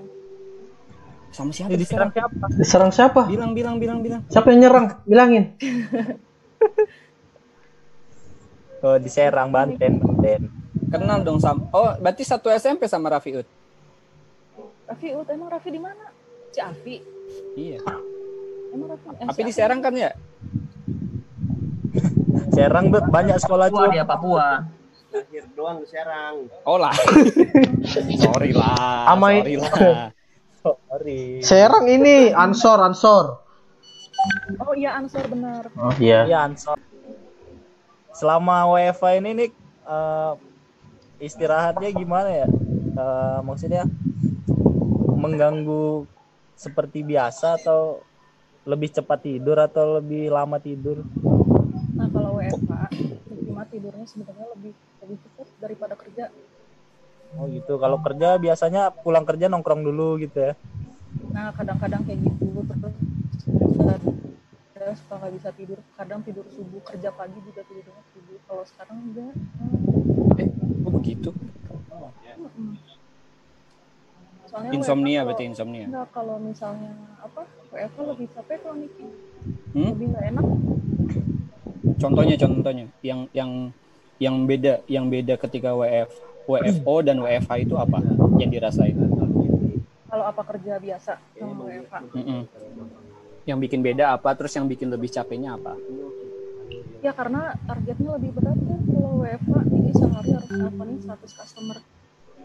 Sama 1.31 1.51
siapa? 1.53 1.75
Diserang 1.75 2.11
siapa? 2.13 2.45
Diserang 2.55 2.91
siapa? 2.93 3.21
Bilang 3.29 3.51
bilang 3.53 3.77
bilang 3.77 3.99
bilang. 4.01 4.21
Siapa 4.31 4.49
yang 4.51 4.59
nyerang? 4.65 4.85
Bilangin. 5.05 5.43
Oh, 8.77 8.93
diserang 9.01 9.49
Banten, 9.49 9.97
Banten. 9.97 10.53
Kenal 10.93 11.25
dong 11.25 11.41
sama. 11.41 11.65
Oh, 11.73 11.97
berarti 11.97 12.21
satu 12.21 12.53
SMP 12.53 12.85
sama 12.85 13.09
Rafiut. 13.09 13.43
Raffi 14.85 15.17
Ut, 15.17 15.27
emang 15.33 15.49
Raffi 15.49 15.73
di 15.73 15.81
mana? 15.81 16.13
Si 16.57 16.65
Afi. 16.65 16.97
Iya. 17.53 17.77
Emang 18.73 18.89
Raffi. 18.89 19.13
eh, 19.13 19.25
Tapi 19.29 19.37
si 19.37 19.45
di 19.45 19.53
Serang 19.53 19.77
kan 19.77 19.93
ya? 19.93 20.09
Serang 22.49 22.89
bet 22.89 23.05
banyak 23.13 23.37
sekolah 23.37 23.69
Papua 23.69 23.93
dia 23.93 24.01
Papua. 24.01 24.47
Lahir 25.13 25.45
doang 25.53 25.77
di 25.77 25.87
Serang. 25.87 26.49
Oh 26.65 26.81
lah. 26.81 26.97
sorry 28.25 28.57
lah. 28.57 29.05
Amai- 29.13 29.45
Sorry 29.45 29.55
lah. 29.61 30.09
Sorry. 30.65 31.45
Serang 31.45 31.85
ini 31.85 32.33
Ansor, 32.33 32.81
Ansor. 32.81 33.37
Oh 34.57 34.73
iya 34.73 34.97
Ansor 34.97 35.29
benar. 35.29 35.69
Oh 35.77 35.93
iya. 36.01 36.25
Iya, 36.25 36.49
Ansor. 36.49 36.81
Selama 38.11 38.65
WFA 38.65 39.21
ini 39.21 39.29
nih 39.37 39.49
eh, 39.85 40.33
istirahatnya 41.21 41.93
gimana 41.93 42.29
ya? 42.33 42.47
Eh, 42.97 43.39
maksudnya 43.45 43.85
mengganggu 45.13 46.16
seperti 46.57 47.05
biasa 47.05 47.61
atau 47.61 48.01
lebih 48.65 48.89
cepat 48.91 49.23
tidur 49.23 49.61
atau 49.61 50.01
lebih 50.01 50.33
lama 50.33 50.57
tidur? 50.57 51.05
Nah 51.95 52.07
kalau 52.09 52.41
WFH, 52.41 52.73
cuma 53.45 53.63
tidurnya 53.69 54.05
sebenarnya 54.09 54.47
lebih 54.57 54.73
lebih 55.05 55.17
cepat 55.21 55.47
daripada 55.61 55.93
kerja. 55.93 56.33
Oh 57.37 57.45
gitu. 57.45 57.77
Kalau 57.77 58.01
kerja 58.01 58.41
biasanya 58.41 58.89
pulang 59.05 59.23
kerja 59.23 59.45
nongkrong 59.47 59.85
dulu 59.85 60.17
gitu 60.17 60.51
ya. 60.51 60.53
Nah 61.31 61.53
kadang-kadang 61.53 62.01
kayak 62.03 62.19
gitu 62.25 62.65
terus 62.65 62.95
saya 64.73 64.93
suka 64.97 65.15
nggak 65.21 65.33
bisa 65.37 65.49
tidur. 65.53 65.79
Kadang 65.93 66.19
tidur 66.25 66.45
subuh 66.49 66.81
kerja 66.81 67.09
pagi 67.13 67.39
juga 67.45 67.61
tidurnya 67.69 68.03
subuh. 68.17 68.37
Kalau 68.49 68.63
sekarang 68.65 68.97
enggak. 69.13 69.33
Oh 70.83 70.91
begitu. 70.97 71.29
Mm-mm. 72.37 72.86
Soalnya 74.47 74.71
Insomnia 74.71 75.19
berarti 75.27 75.43
insomnia. 75.43 75.85
Enggak 75.91 76.07
kalau 76.15 76.39
misalnya 76.39 76.91
apa 77.19 77.43
WFH 77.75 77.97
lebih 78.15 78.27
capek 78.31 78.57
kalau 78.63 78.77
Niki 78.79 79.05
Hmm? 79.75 79.91
lebih 79.95 80.07
nggak 80.11 80.25
enak. 80.35 80.45
Contohnya 81.99 82.35
contohnya 82.35 82.85
yang 82.99 83.19
yang 83.31 83.51
yang 84.19 84.35
beda 84.43 84.83
yang 84.91 85.05
beda 85.07 85.39
ketika 85.39 85.71
WF 85.71 86.09
WFO 86.47 86.95
dan 87.03 87.19
WFH 87.21 87.51
itu 87.63 87.75
apa 87.75 87.99
yang 88.39 88.49
dirasain? 88.51 88.95
Kalau 90.07 90.23
apa 90.23 90.41
kerja 90.55 90.79
biasa 90.79 91.11
sama 91.35 91.63
WFH. 91.67 91.95
Mm-mm. 92.15 92.41
Yang 93.47 93.57
bikin 93.67 93.79
beda 93.83 94.15
apa? 94.15 94.35
Terus 94.35 94.51
yang 94.55 94.67
bikin 94.67 94.87
lebih 94.91 95.11
capeknya 95.11 95.55
apa? 95.55 95.75
Ya 97.03 97.11
karena 97.13 97.55
targetnya 97.67 98.09
lebih 98.19 98.31
berat 98.35 98.57
ya 98.57 98.77
kalau 98.83 99.11
WFH 99.23 99.51
ini 99.71 99.91
sehari 99.95 100.29
harus 100.33 100.49
nelfonin 100.51 100.97
100 101.03 101.39
customer. 101.39 101.77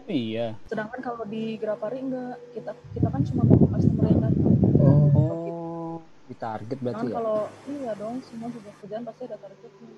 Iya. 0.03 0.59
Sedangkan 0.67 0.99
kalau 0.99 1.23
di 1.23 1.55
Grapari 1.55 2.03
enggak, 2.03 2.35
kita 2.51 2.71
kita 2.91 3.07
kan 3.07 3.21
cuma 3.23 3.41
mau 3.47 3.67
customer 3.71 4.05
yang 4.11 4.21
datang. 4.21 4.55
Oh, 4.83 6.03
di 6.27 6.35
target 6.35 6.77
berarti 6.83 7.07
ya. 7.07 7.13
kalau 7.15 7.39
iya 7.71 7.91
dong, 7.95 8.19
semua 8.27 8.51
juga 8.51 8.69
kerjaan 8.83 9.03
pasti 9.07 9.21
ada 9.23 9.37
targetnya. 9.39 9.91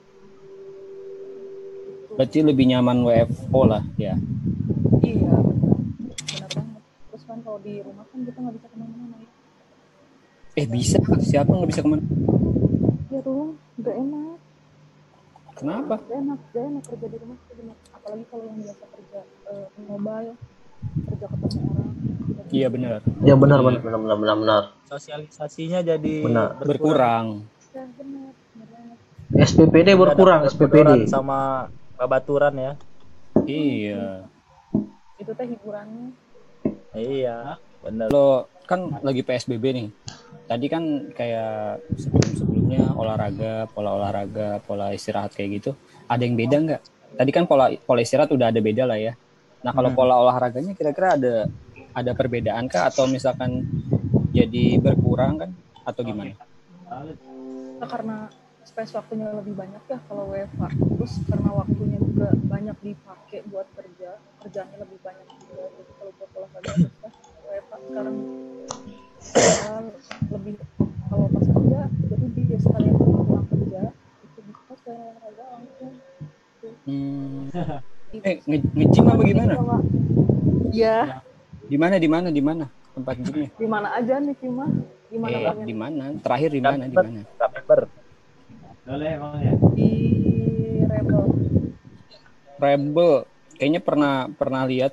Berarti 2.16 2.38
lebih 2.46 2.66
nyaman 2.70 2.98
WFO 3.02 3.62
lah 3.66 3.84
ya. 3.98 4.14
Iya, 5.02 5.34
benar. 5.42 5.78
Benar 5.82 6.50
banget. 6.54 6.82
Terus 7.12 7.24
kan 7.26 7.38
kalau 7.42 7.60
di 7.66 7.74
rumah 7.82 8.06
kan 8.08 8.20
kita 8.24 8.38
nggak 8.40 8.56
bisa 8.62 8.68
ke 8.70 8.76
mana-mana 8.78 9.16
ya. 9.20 9.30
Eh 10.56 10.68
bisa 10.70 10.98
siapa 11.20 11.50
nggak 11.52 11.70
bisa 11.74 11.82
ke 11.82 11.90
mana? 11.90 12.06
Ya 13.10 13.20
dong, 13.26 13.58
nggak 13.82 13.96
enak. 14.00 14.38
Kenapa? 15.56 15.96
Gak 15.98 16.18
enak, 16.20 16.40
gak 16.52 16.64
enak 16.68 16.84
kerja 16.84 17.08
di 17.08 17.18
rumah 17.18 17.38
itu 17.38 17.54
benar. 17.56 17.76
Apalagi 17.92 18.24
kalau 18.28 18.44
yang 18.44 18.58
biasa 18.60 18.84
kerja 18.92 19.20
eh, 19.48 19.68
mobile, 19.88 20.30
kerja 21.08 21.26
ketemu 21.32 21.60
orang. 21.72 21.92
Iya 22.52 22.68
benar. 22.70 22.92
Ya 23.24 23.36
benar 23.36 23.60
benar 23.60 23.80
benar 23.82 24.00
benar 24.00 24.18
benar. 24.18 24.38
benar. 24.38 24.64
Sosialisasinya 24.86 25.80
jadi 25.82 26.14
Benar. 26.22 26.48
Berkurang. 26.62 27.26
Ya 27.74 27.84
benar, 27.92 28.32
benar. 28.54 28.86
SPPD 29.36 29.88
berkurang, 29.96 30.40
Ada 30.46 30.52
SPPD. 30.54 30.90
sama 31.10 31.68
babaturan 31.96 32.54
ya. 32.56 32.72
Iya. 33.44 34.28
Itu 35.18 35.32
teh 35.34 35.48
hiburannya. 35.48 36.12
Iya, 36.92 37.60
bener. 37.82 38.08
Kalau 38.08 38.48
kan 38.64 38.80
lagi 39.04 39.22
PSBB 39.22 39.64
nih. 39.72 39.88
Tadi 40.46 40.66
kan 40.70 40.84
kayak 41.12 41.82
sebelum-sebelumnya 42.66 42.98
olahraga, 42.98 43.54
pola 43.70 43.90
olahraga, 43.94 44.50
pola 44.66 44.88
istirahat 44.94 45.32
kayak 45.38 45.62
gitu. 45.62 45.72
Ada 46.10 46.22
yang 46.26 46.36
beda 46.36 46.58
nggak? 46.66 46.82
Tadi 47.16 47.32
kan 47.32 47.44
pola 47.46 47.70
pola 47.86 48.02
istirahat 48.02 48.30
udah 48.34 48.50
ada 48.50 48.60
beda 48.60 48.84
lah 48.90 48.98
ya. 48.98 49.14
Nah 49.62 49.72
kalau 49.72 49.90
Hmm. 49.94 49.98
pola 49.98 50.16
olahraganya 50.20 50.74
kira-kira 50.74 51.16
ada 51.16 51.34
ada 51.96 52.12
perbedaan 52.12 52.68
kah 52.68 52.90
atau 52.92 53.08
misalkan 53.08 53.64
jadi 54.36 54.82
berkurang 54.82 55.40
kan 55.40 55.50
atau 55.86 56.02
gimana? 56.04 56.34
Nah, 57.76 57.88
karena 57.88 58.18
space 58.66 58.98
waktunya 58.98 59.30
lebih 59.32 59.54
banyak 59.56 59.84
ya 59.88 59.98
kalau 60.10 60.34
WFH. 60.34 60.64
Terus 60.74 61.14
karena 61.30 61.50
waktunya 61.54 61.98
juga 62.02 62.28
banyak 62.50 62.78
dipakai 62.82 63.40
buat 63.48 63.68
kerja, 63.78 64.18
kerjanya 64.44 64.76
lebih 64.82 64.98
banyak 65.06 65.28
juga. 65.40 65.64
Jadi 65.72 65.92
kalau 66.02 66.12
buat 66.18 66.30
olahraga. 66.36 66.74
WFH 67.46 67.74
sekarang 67.88 68.16
ya, 69.56 69.74
lebih 70.34 70.56
kalau 71.16 71.32
pas 71.32 71.48
kerja, 71.48 71.80
jadi 72.12 72.26
dia 72.36 72.60
sekalian 72.60 72.96
pulang 73.00 73.48
kerja 73.48 73.82
itu 74.20 74.40
bisa 74.44 74.74
ke 74.84 74.92
olahraga 74.92 75.46
langsung. 75.56 75.94
Hmm. 76.84 77.48
Eh 78.20 78.36
nge- 78.44 78.68
nge-gym 78.76 79.06
apa 79.08 79.24
gimana? 79.24 79.54
Iya, 80.76 80.98
Di 81.72 81.78
mana 81.80 81.96
di 81.96 82.10
mana 82.12 82.28
di 82.36 82.44
mana 82.44 82.66
tempat 82.92 83.16
gymnya? 83.24 83.48
di 83.56 83.68
mana 83.68 83.88
aja 83.96 84.20
nih 84.20 84.36
Cima? 84.44 84.68
Di 85.08 85.18
mana 85.18 85.36
Eh 85.40 85.64
di 85.64 85.76
mana? 85.76 86.04
Terakhir 86.20 86.50
di 86.52 86.62
mana 86.62 86.84
di 86.84 86.96
mana? 87.00 87.20
Nggak 87.24 87.50
member. 87.56 87.80
Di 89.72 89.90
Rebel. 90.84 91.24
Rebel 92.60 93.12
kayaknya 93.56 93.82
pernah 93.82 94.28
pernah 94.36 94.68
lihat 94.68 94.92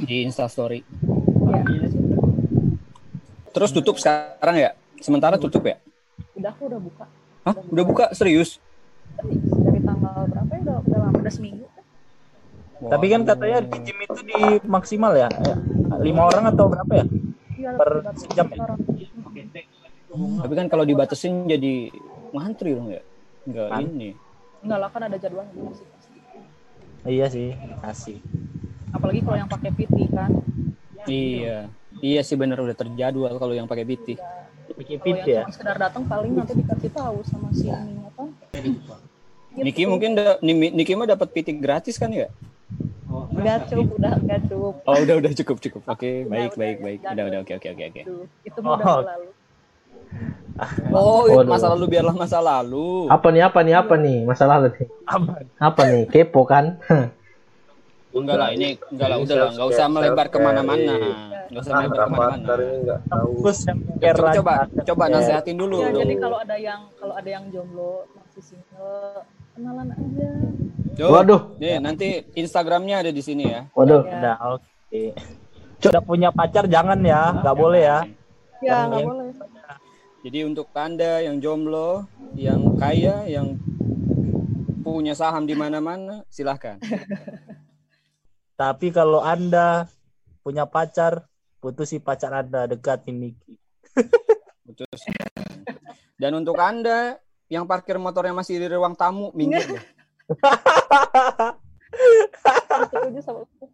di 0.00 0.24
Instastory. 0.24 0.80
Ya, 1.44 1.60
di. 1.60 1.76
Terus 3.52 3.70
tutup 3.70 4.00
sekarang 4.00 4.56
ya? 4.58 4.72
Sementara 5.00 5.38
tutup 5.38 5.64
ya? 5.64 5.78
Udah 6.34 6.50
aku 6.50 6.62
udah 6.70 6.80
buka. 6.80 7.04
Hah? 7.44 7.54
Udah 7.70 7.84
buka 7.84 8.04
serius? 8.14 8.58
Serius, 9.20 9.42
dari 9.62 9.80
tanggal 9.82 10.26
berapa? 10.26 10.54
seminggu. 11.34 11.66
Tapi 12.84 13.06
kan 13.08 13.20
katanya 13.24 13.58
di 13.64 13.78
gym 13.80 13.98
itu 14.04 14.20
di 14.28 14.40
maksimal 14.68 15.16
ya, 15.16 15.28
lima 16.04 16.28
orang 16.28 16.52
atau 16.52 16.68
berapa 16.68 16.92
ya? 17.00 17.04
Iya, 17.54 17.70
Per 17.80 17.90
sejam 18.18 18.46
ya? 18.50 18.60
orang. 18.60 18.78
Tapi 20.14 20.52
kan 20.54 20.66
kalau 20.68 20.84
dibatasin 20.86 21.48
jadi 21.48 21.90
ngantri 22.34 22.76
dong 22.76 22.92
ya. 22.92 23.02
Enggak 23.48 23.68
Kan. 23.72 23.82
ini. 23.88 24.10
Enggak 24.62 24.78
lah 24.80 24.88
kan 24.92 25.02
ada 25.08 25.16
jadwalnya 25.16 25.52
pasti. 25.64 25.84
pasti. 25.90 26.18
Iya 27.04 27.26
sih, 27.28 27.48
kasih. 27.80 28.18
Apalagi 28.94 29.20
kalau 29.24 29.36
yang 29.36 29.50
pakai 29.50 29.70
PT 29.72 29.98
kan. 30.12 30.30
Iya. 31.04 31.58
Iya 32.04 32.20
sih 32.20 32.36
bener 32.36 32.58
udah 32.60 32.76
terjadwal 32.76 33.32
kalau 33.40 33.54
yang 33.56 33.68
pakai 33.68 33.84
PT. 33.84 34.16
Bikin 34.16 34.43
Kalau 34.74 35.00
fit 35.00 35.14
yang 35.16 35.22
ya. 35.24 35.40
cuma 35.40 35.52
sekedar 35.52 35.76
datang 35.78 36.02
paling 36.04 36.32
nanti 36.32 36.52
dikasih 36.52 36.90
tahu 36.90 37.18
sama 37.22 37.48
si 37.50 37.66
ininya 37.66 38.10
kan. 38.12 38.28
Niki 39.54 39.82
mungkin 39.84 40.10
da, 40.12 40.34
Ni- 40.40 40.72
Niki 40.72 40.92
mah 40.92 41.06
dapat 41.06 41.30
PT 41.30 41.54
gratis 41.54 41.94
kan 41.94 42.10
ya? 42.10 42.26
Enggak 43.30 43.70
cukup, 43.70 43.94
udah 43.94 44.12
enggak 44.16 44.40
cukup. 44.44 44.74
Oh 44.82 44.98
udah 44.98 45.14
udah 45.16 45.32
cukup 45.32 45.56
cukup. 45.60 45.82
Oke 45.86 46.10
Udah, 46.20 46.28
baik 46.28 46.50
udah, 46.50 46.58
baik 46.58 46.76
ya. 46.76 46.82
baik. 46.82 46.98
Udah 47.04 47.24
udah 47.24 47.38
oke 47.40 47.52
oke 47.54 47.68
oke 47.70 47.84
oke. 47.84 48.02
Aduh, 48.02 48.24
itu 48.42 48.58
udah 48.58 48.74
Oh. 48.74 49.00
berlalu. 49.00 49.28
Oh 50.90 51.26
Waduh. 51.28 51.50
masa 51.50 51.66
lalu 51.68 51.84
biarlah 51.88 52.14
masa 52.14 52.38
lalu. 52.38 53.06
Apa 53.06 53.30
nih 53.30 53.42
apa 53.42 53.58
nih 53.60 53.74
apa 53.74 53.94
nih 53.96 54.18
masalah 54.22 54.56
nih? 54.64 54.86
Apa? 55.04 55.32
Apa 55.60 55.82
nih 55.84 56.02
kepo 56.08 56.42
kan? 56.44 56.78
Enggak 58.14 58.36
lah 58.38 58.48
ini 58.54 58.78
enggak 58.94 59.08
lah 59.10 59.16
udah 59.18 59.36
lah 59.36 59.48
enggak 59.50 59.68
usah 59.68 59.86
melebar 59.90 60.26
ke 60.30 60.38
mana-mana. 60.38 60.94
Enggak 61.50 61.62
usah 61.66 61.72
Ah, 61.72 61.78
melebar 61.82 61.98
ke 61.98 62.10
mana-mana. 62.14 62.54
nggak 62.78 62.98
Coba 64.14 64.30
coba 64.32 64.54
coba 64.86 65.04
nasehatin 65.10 65.56
dulu. 65.58 65.78
Ya, 65.82 65.90
jadi 65.90 66.14
kalau 66.22 66.38
ada 66.38 66.56
yang 66.56 66.80
kalau 66.94 67.14
ada 67.18 67.26
yang 67.28 67.44
jomblo 67.50 68.06
masih 68.14 68.42
single, 68.44 69.26
kenalan 69.52 69.88
aja. 69.90 70.30
Tuh, 70.94 71.10
Waduh, 71.10 71.40
Nih 71.58 71.82
nanti 71.82 72.22
Instagramnya 72.32 73.02
ada 73.02 73.10
di 73.10 73.18
sini 73.18 73.50
ya. 73.50 73.66
waduh. 73.74 74.06
Ya, 74.06 74.14
Udah, 74.14 74.36
oke. 74.54 75.02
Udah 75.84 76.02
punya 76.06 76.30
pacar 76.30 76.70
jangan 76.70 77.02
ya, 77.02 77.34
nggak 77.34 77.56
boleh 77.58 77.82
ya. 77.82 77.98
ya 78.62 78.70
Yang- 78.70 78.88
nggak 78.88 79.02
boleh. 79.04 79.28
Jadi 80.24 80.38
untuk 80.40 80.66
anda 80.72 81.20
yang 81.20 81.36
jomblo, 81.36 82.06
yang 82.32 82.78
kaya, 82.78 83.26
yang 83.26 83.58
punya 84.80 85.12
saham 85.12 85.44
di 85.44 85.52
mana-mana, 85.52 86.22
silahkan. 86.30 86.78
Tapi 88.54 88.94
kalau 88.94 89.18
anda 89.18 89.90
punya 90.46 90.62
pacar, 90.62 91.26
putusi 91.58 91.98
pacar 91.98 92.30
anda 92.30 92.70
dekatin 92.70 93.18
Niki. 93.18 93.58
Putus. 94.62 95.10
Dan 96.14 96.38
untuk 96.38 96.54
anda 96.62 97.18
yang 97.50 97.66
parkir 97.66 97.98
motornya 97.98 98.30
masih 98.30 98.62
di 98.62 98.70
ruang 98.70 98.94
tamu, 98.94 99.34
minggir 99.34 99.66
deh. 99.66 99.84
Setuju 102.90 103.20
sama 103.22 103.42
Ucup. 103.42 103.70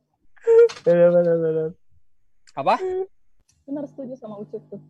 Bener-bener. 0.83 1.77
Apa? 2.57 2.81
Benar 3.69 3.85
setuju 3.87 4.17
sama 4.17 4.41
Ucup 4.41 4.65
tuh. 4.73 4.81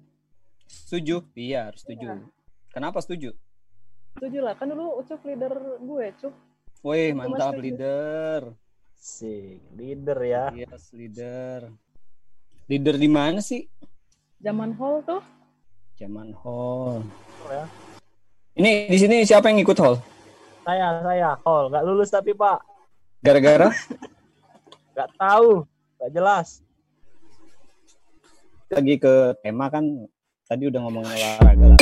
Setuju? 0.70 1.26
Iya, 1.34 1.74
harus 1.74 1.82
setuju. 1.82 2.30
Kenapa 2.70 3.02
setuju? 3.02 3.34
Setuju 4.14 4.38
lah, 4.38 4.54
kan 4.54 4.70
dulu 4.70 5.02
Ucup 5.02 5.20
leader 5.26 5.52
gue, 5.82 6.06
Cup. 6.22 6.34
Wih, 6.86 7.10
mantap 7.12 7.58
setuju. 7.58 7.62
leader. 7.66 8.40
Si 9.00 9.56
leader 9.80 10.20
ya. 10.20 10.52
Yes, 10.52 10.92
leader. 10.92 11.72
Leader 12.68 13.00
di 13.00 13.08
mana 13.08 13.40
sih? 13.40 13.64
Zaman 14.44 14.76
hall 14.76 15.00
tuh, 15.08 15.24
Zaman 15.96 16.36
hall. 16.44 17.00
Ya. 17.48 17.64
Ini 18.60 18.92
di 18.92 18.98
sini 19.00 19.24
siapa 19.24 19.48
yang 19.48 19.64
ikut 19.64 19.80
hall? 19.80 19.96
Saya, 20.68 21.00
saya, 21.00 21.32
Hall, 21.40 21.72
nggak 21.72 21.84
lulus 21.88 22.12
tapi 22.12 22.36
Pak, 22.36 22.60
Gara-gara? 23.24 23.72
nggak 24.92 25.10
tahu, 25.16 25.64
nggak 25.96 26.10
jelas. 26.12 26.60
Lagi 28.68 29.00
ke 29.00 29.32
tema 29.40 29.72
kan 29.72 29.84
tadi 30.44 30.68
udah 30.68 30.80
ngomongin 30.84 31.08
olahraga 31.08 31.66
lah. 31.72 31.80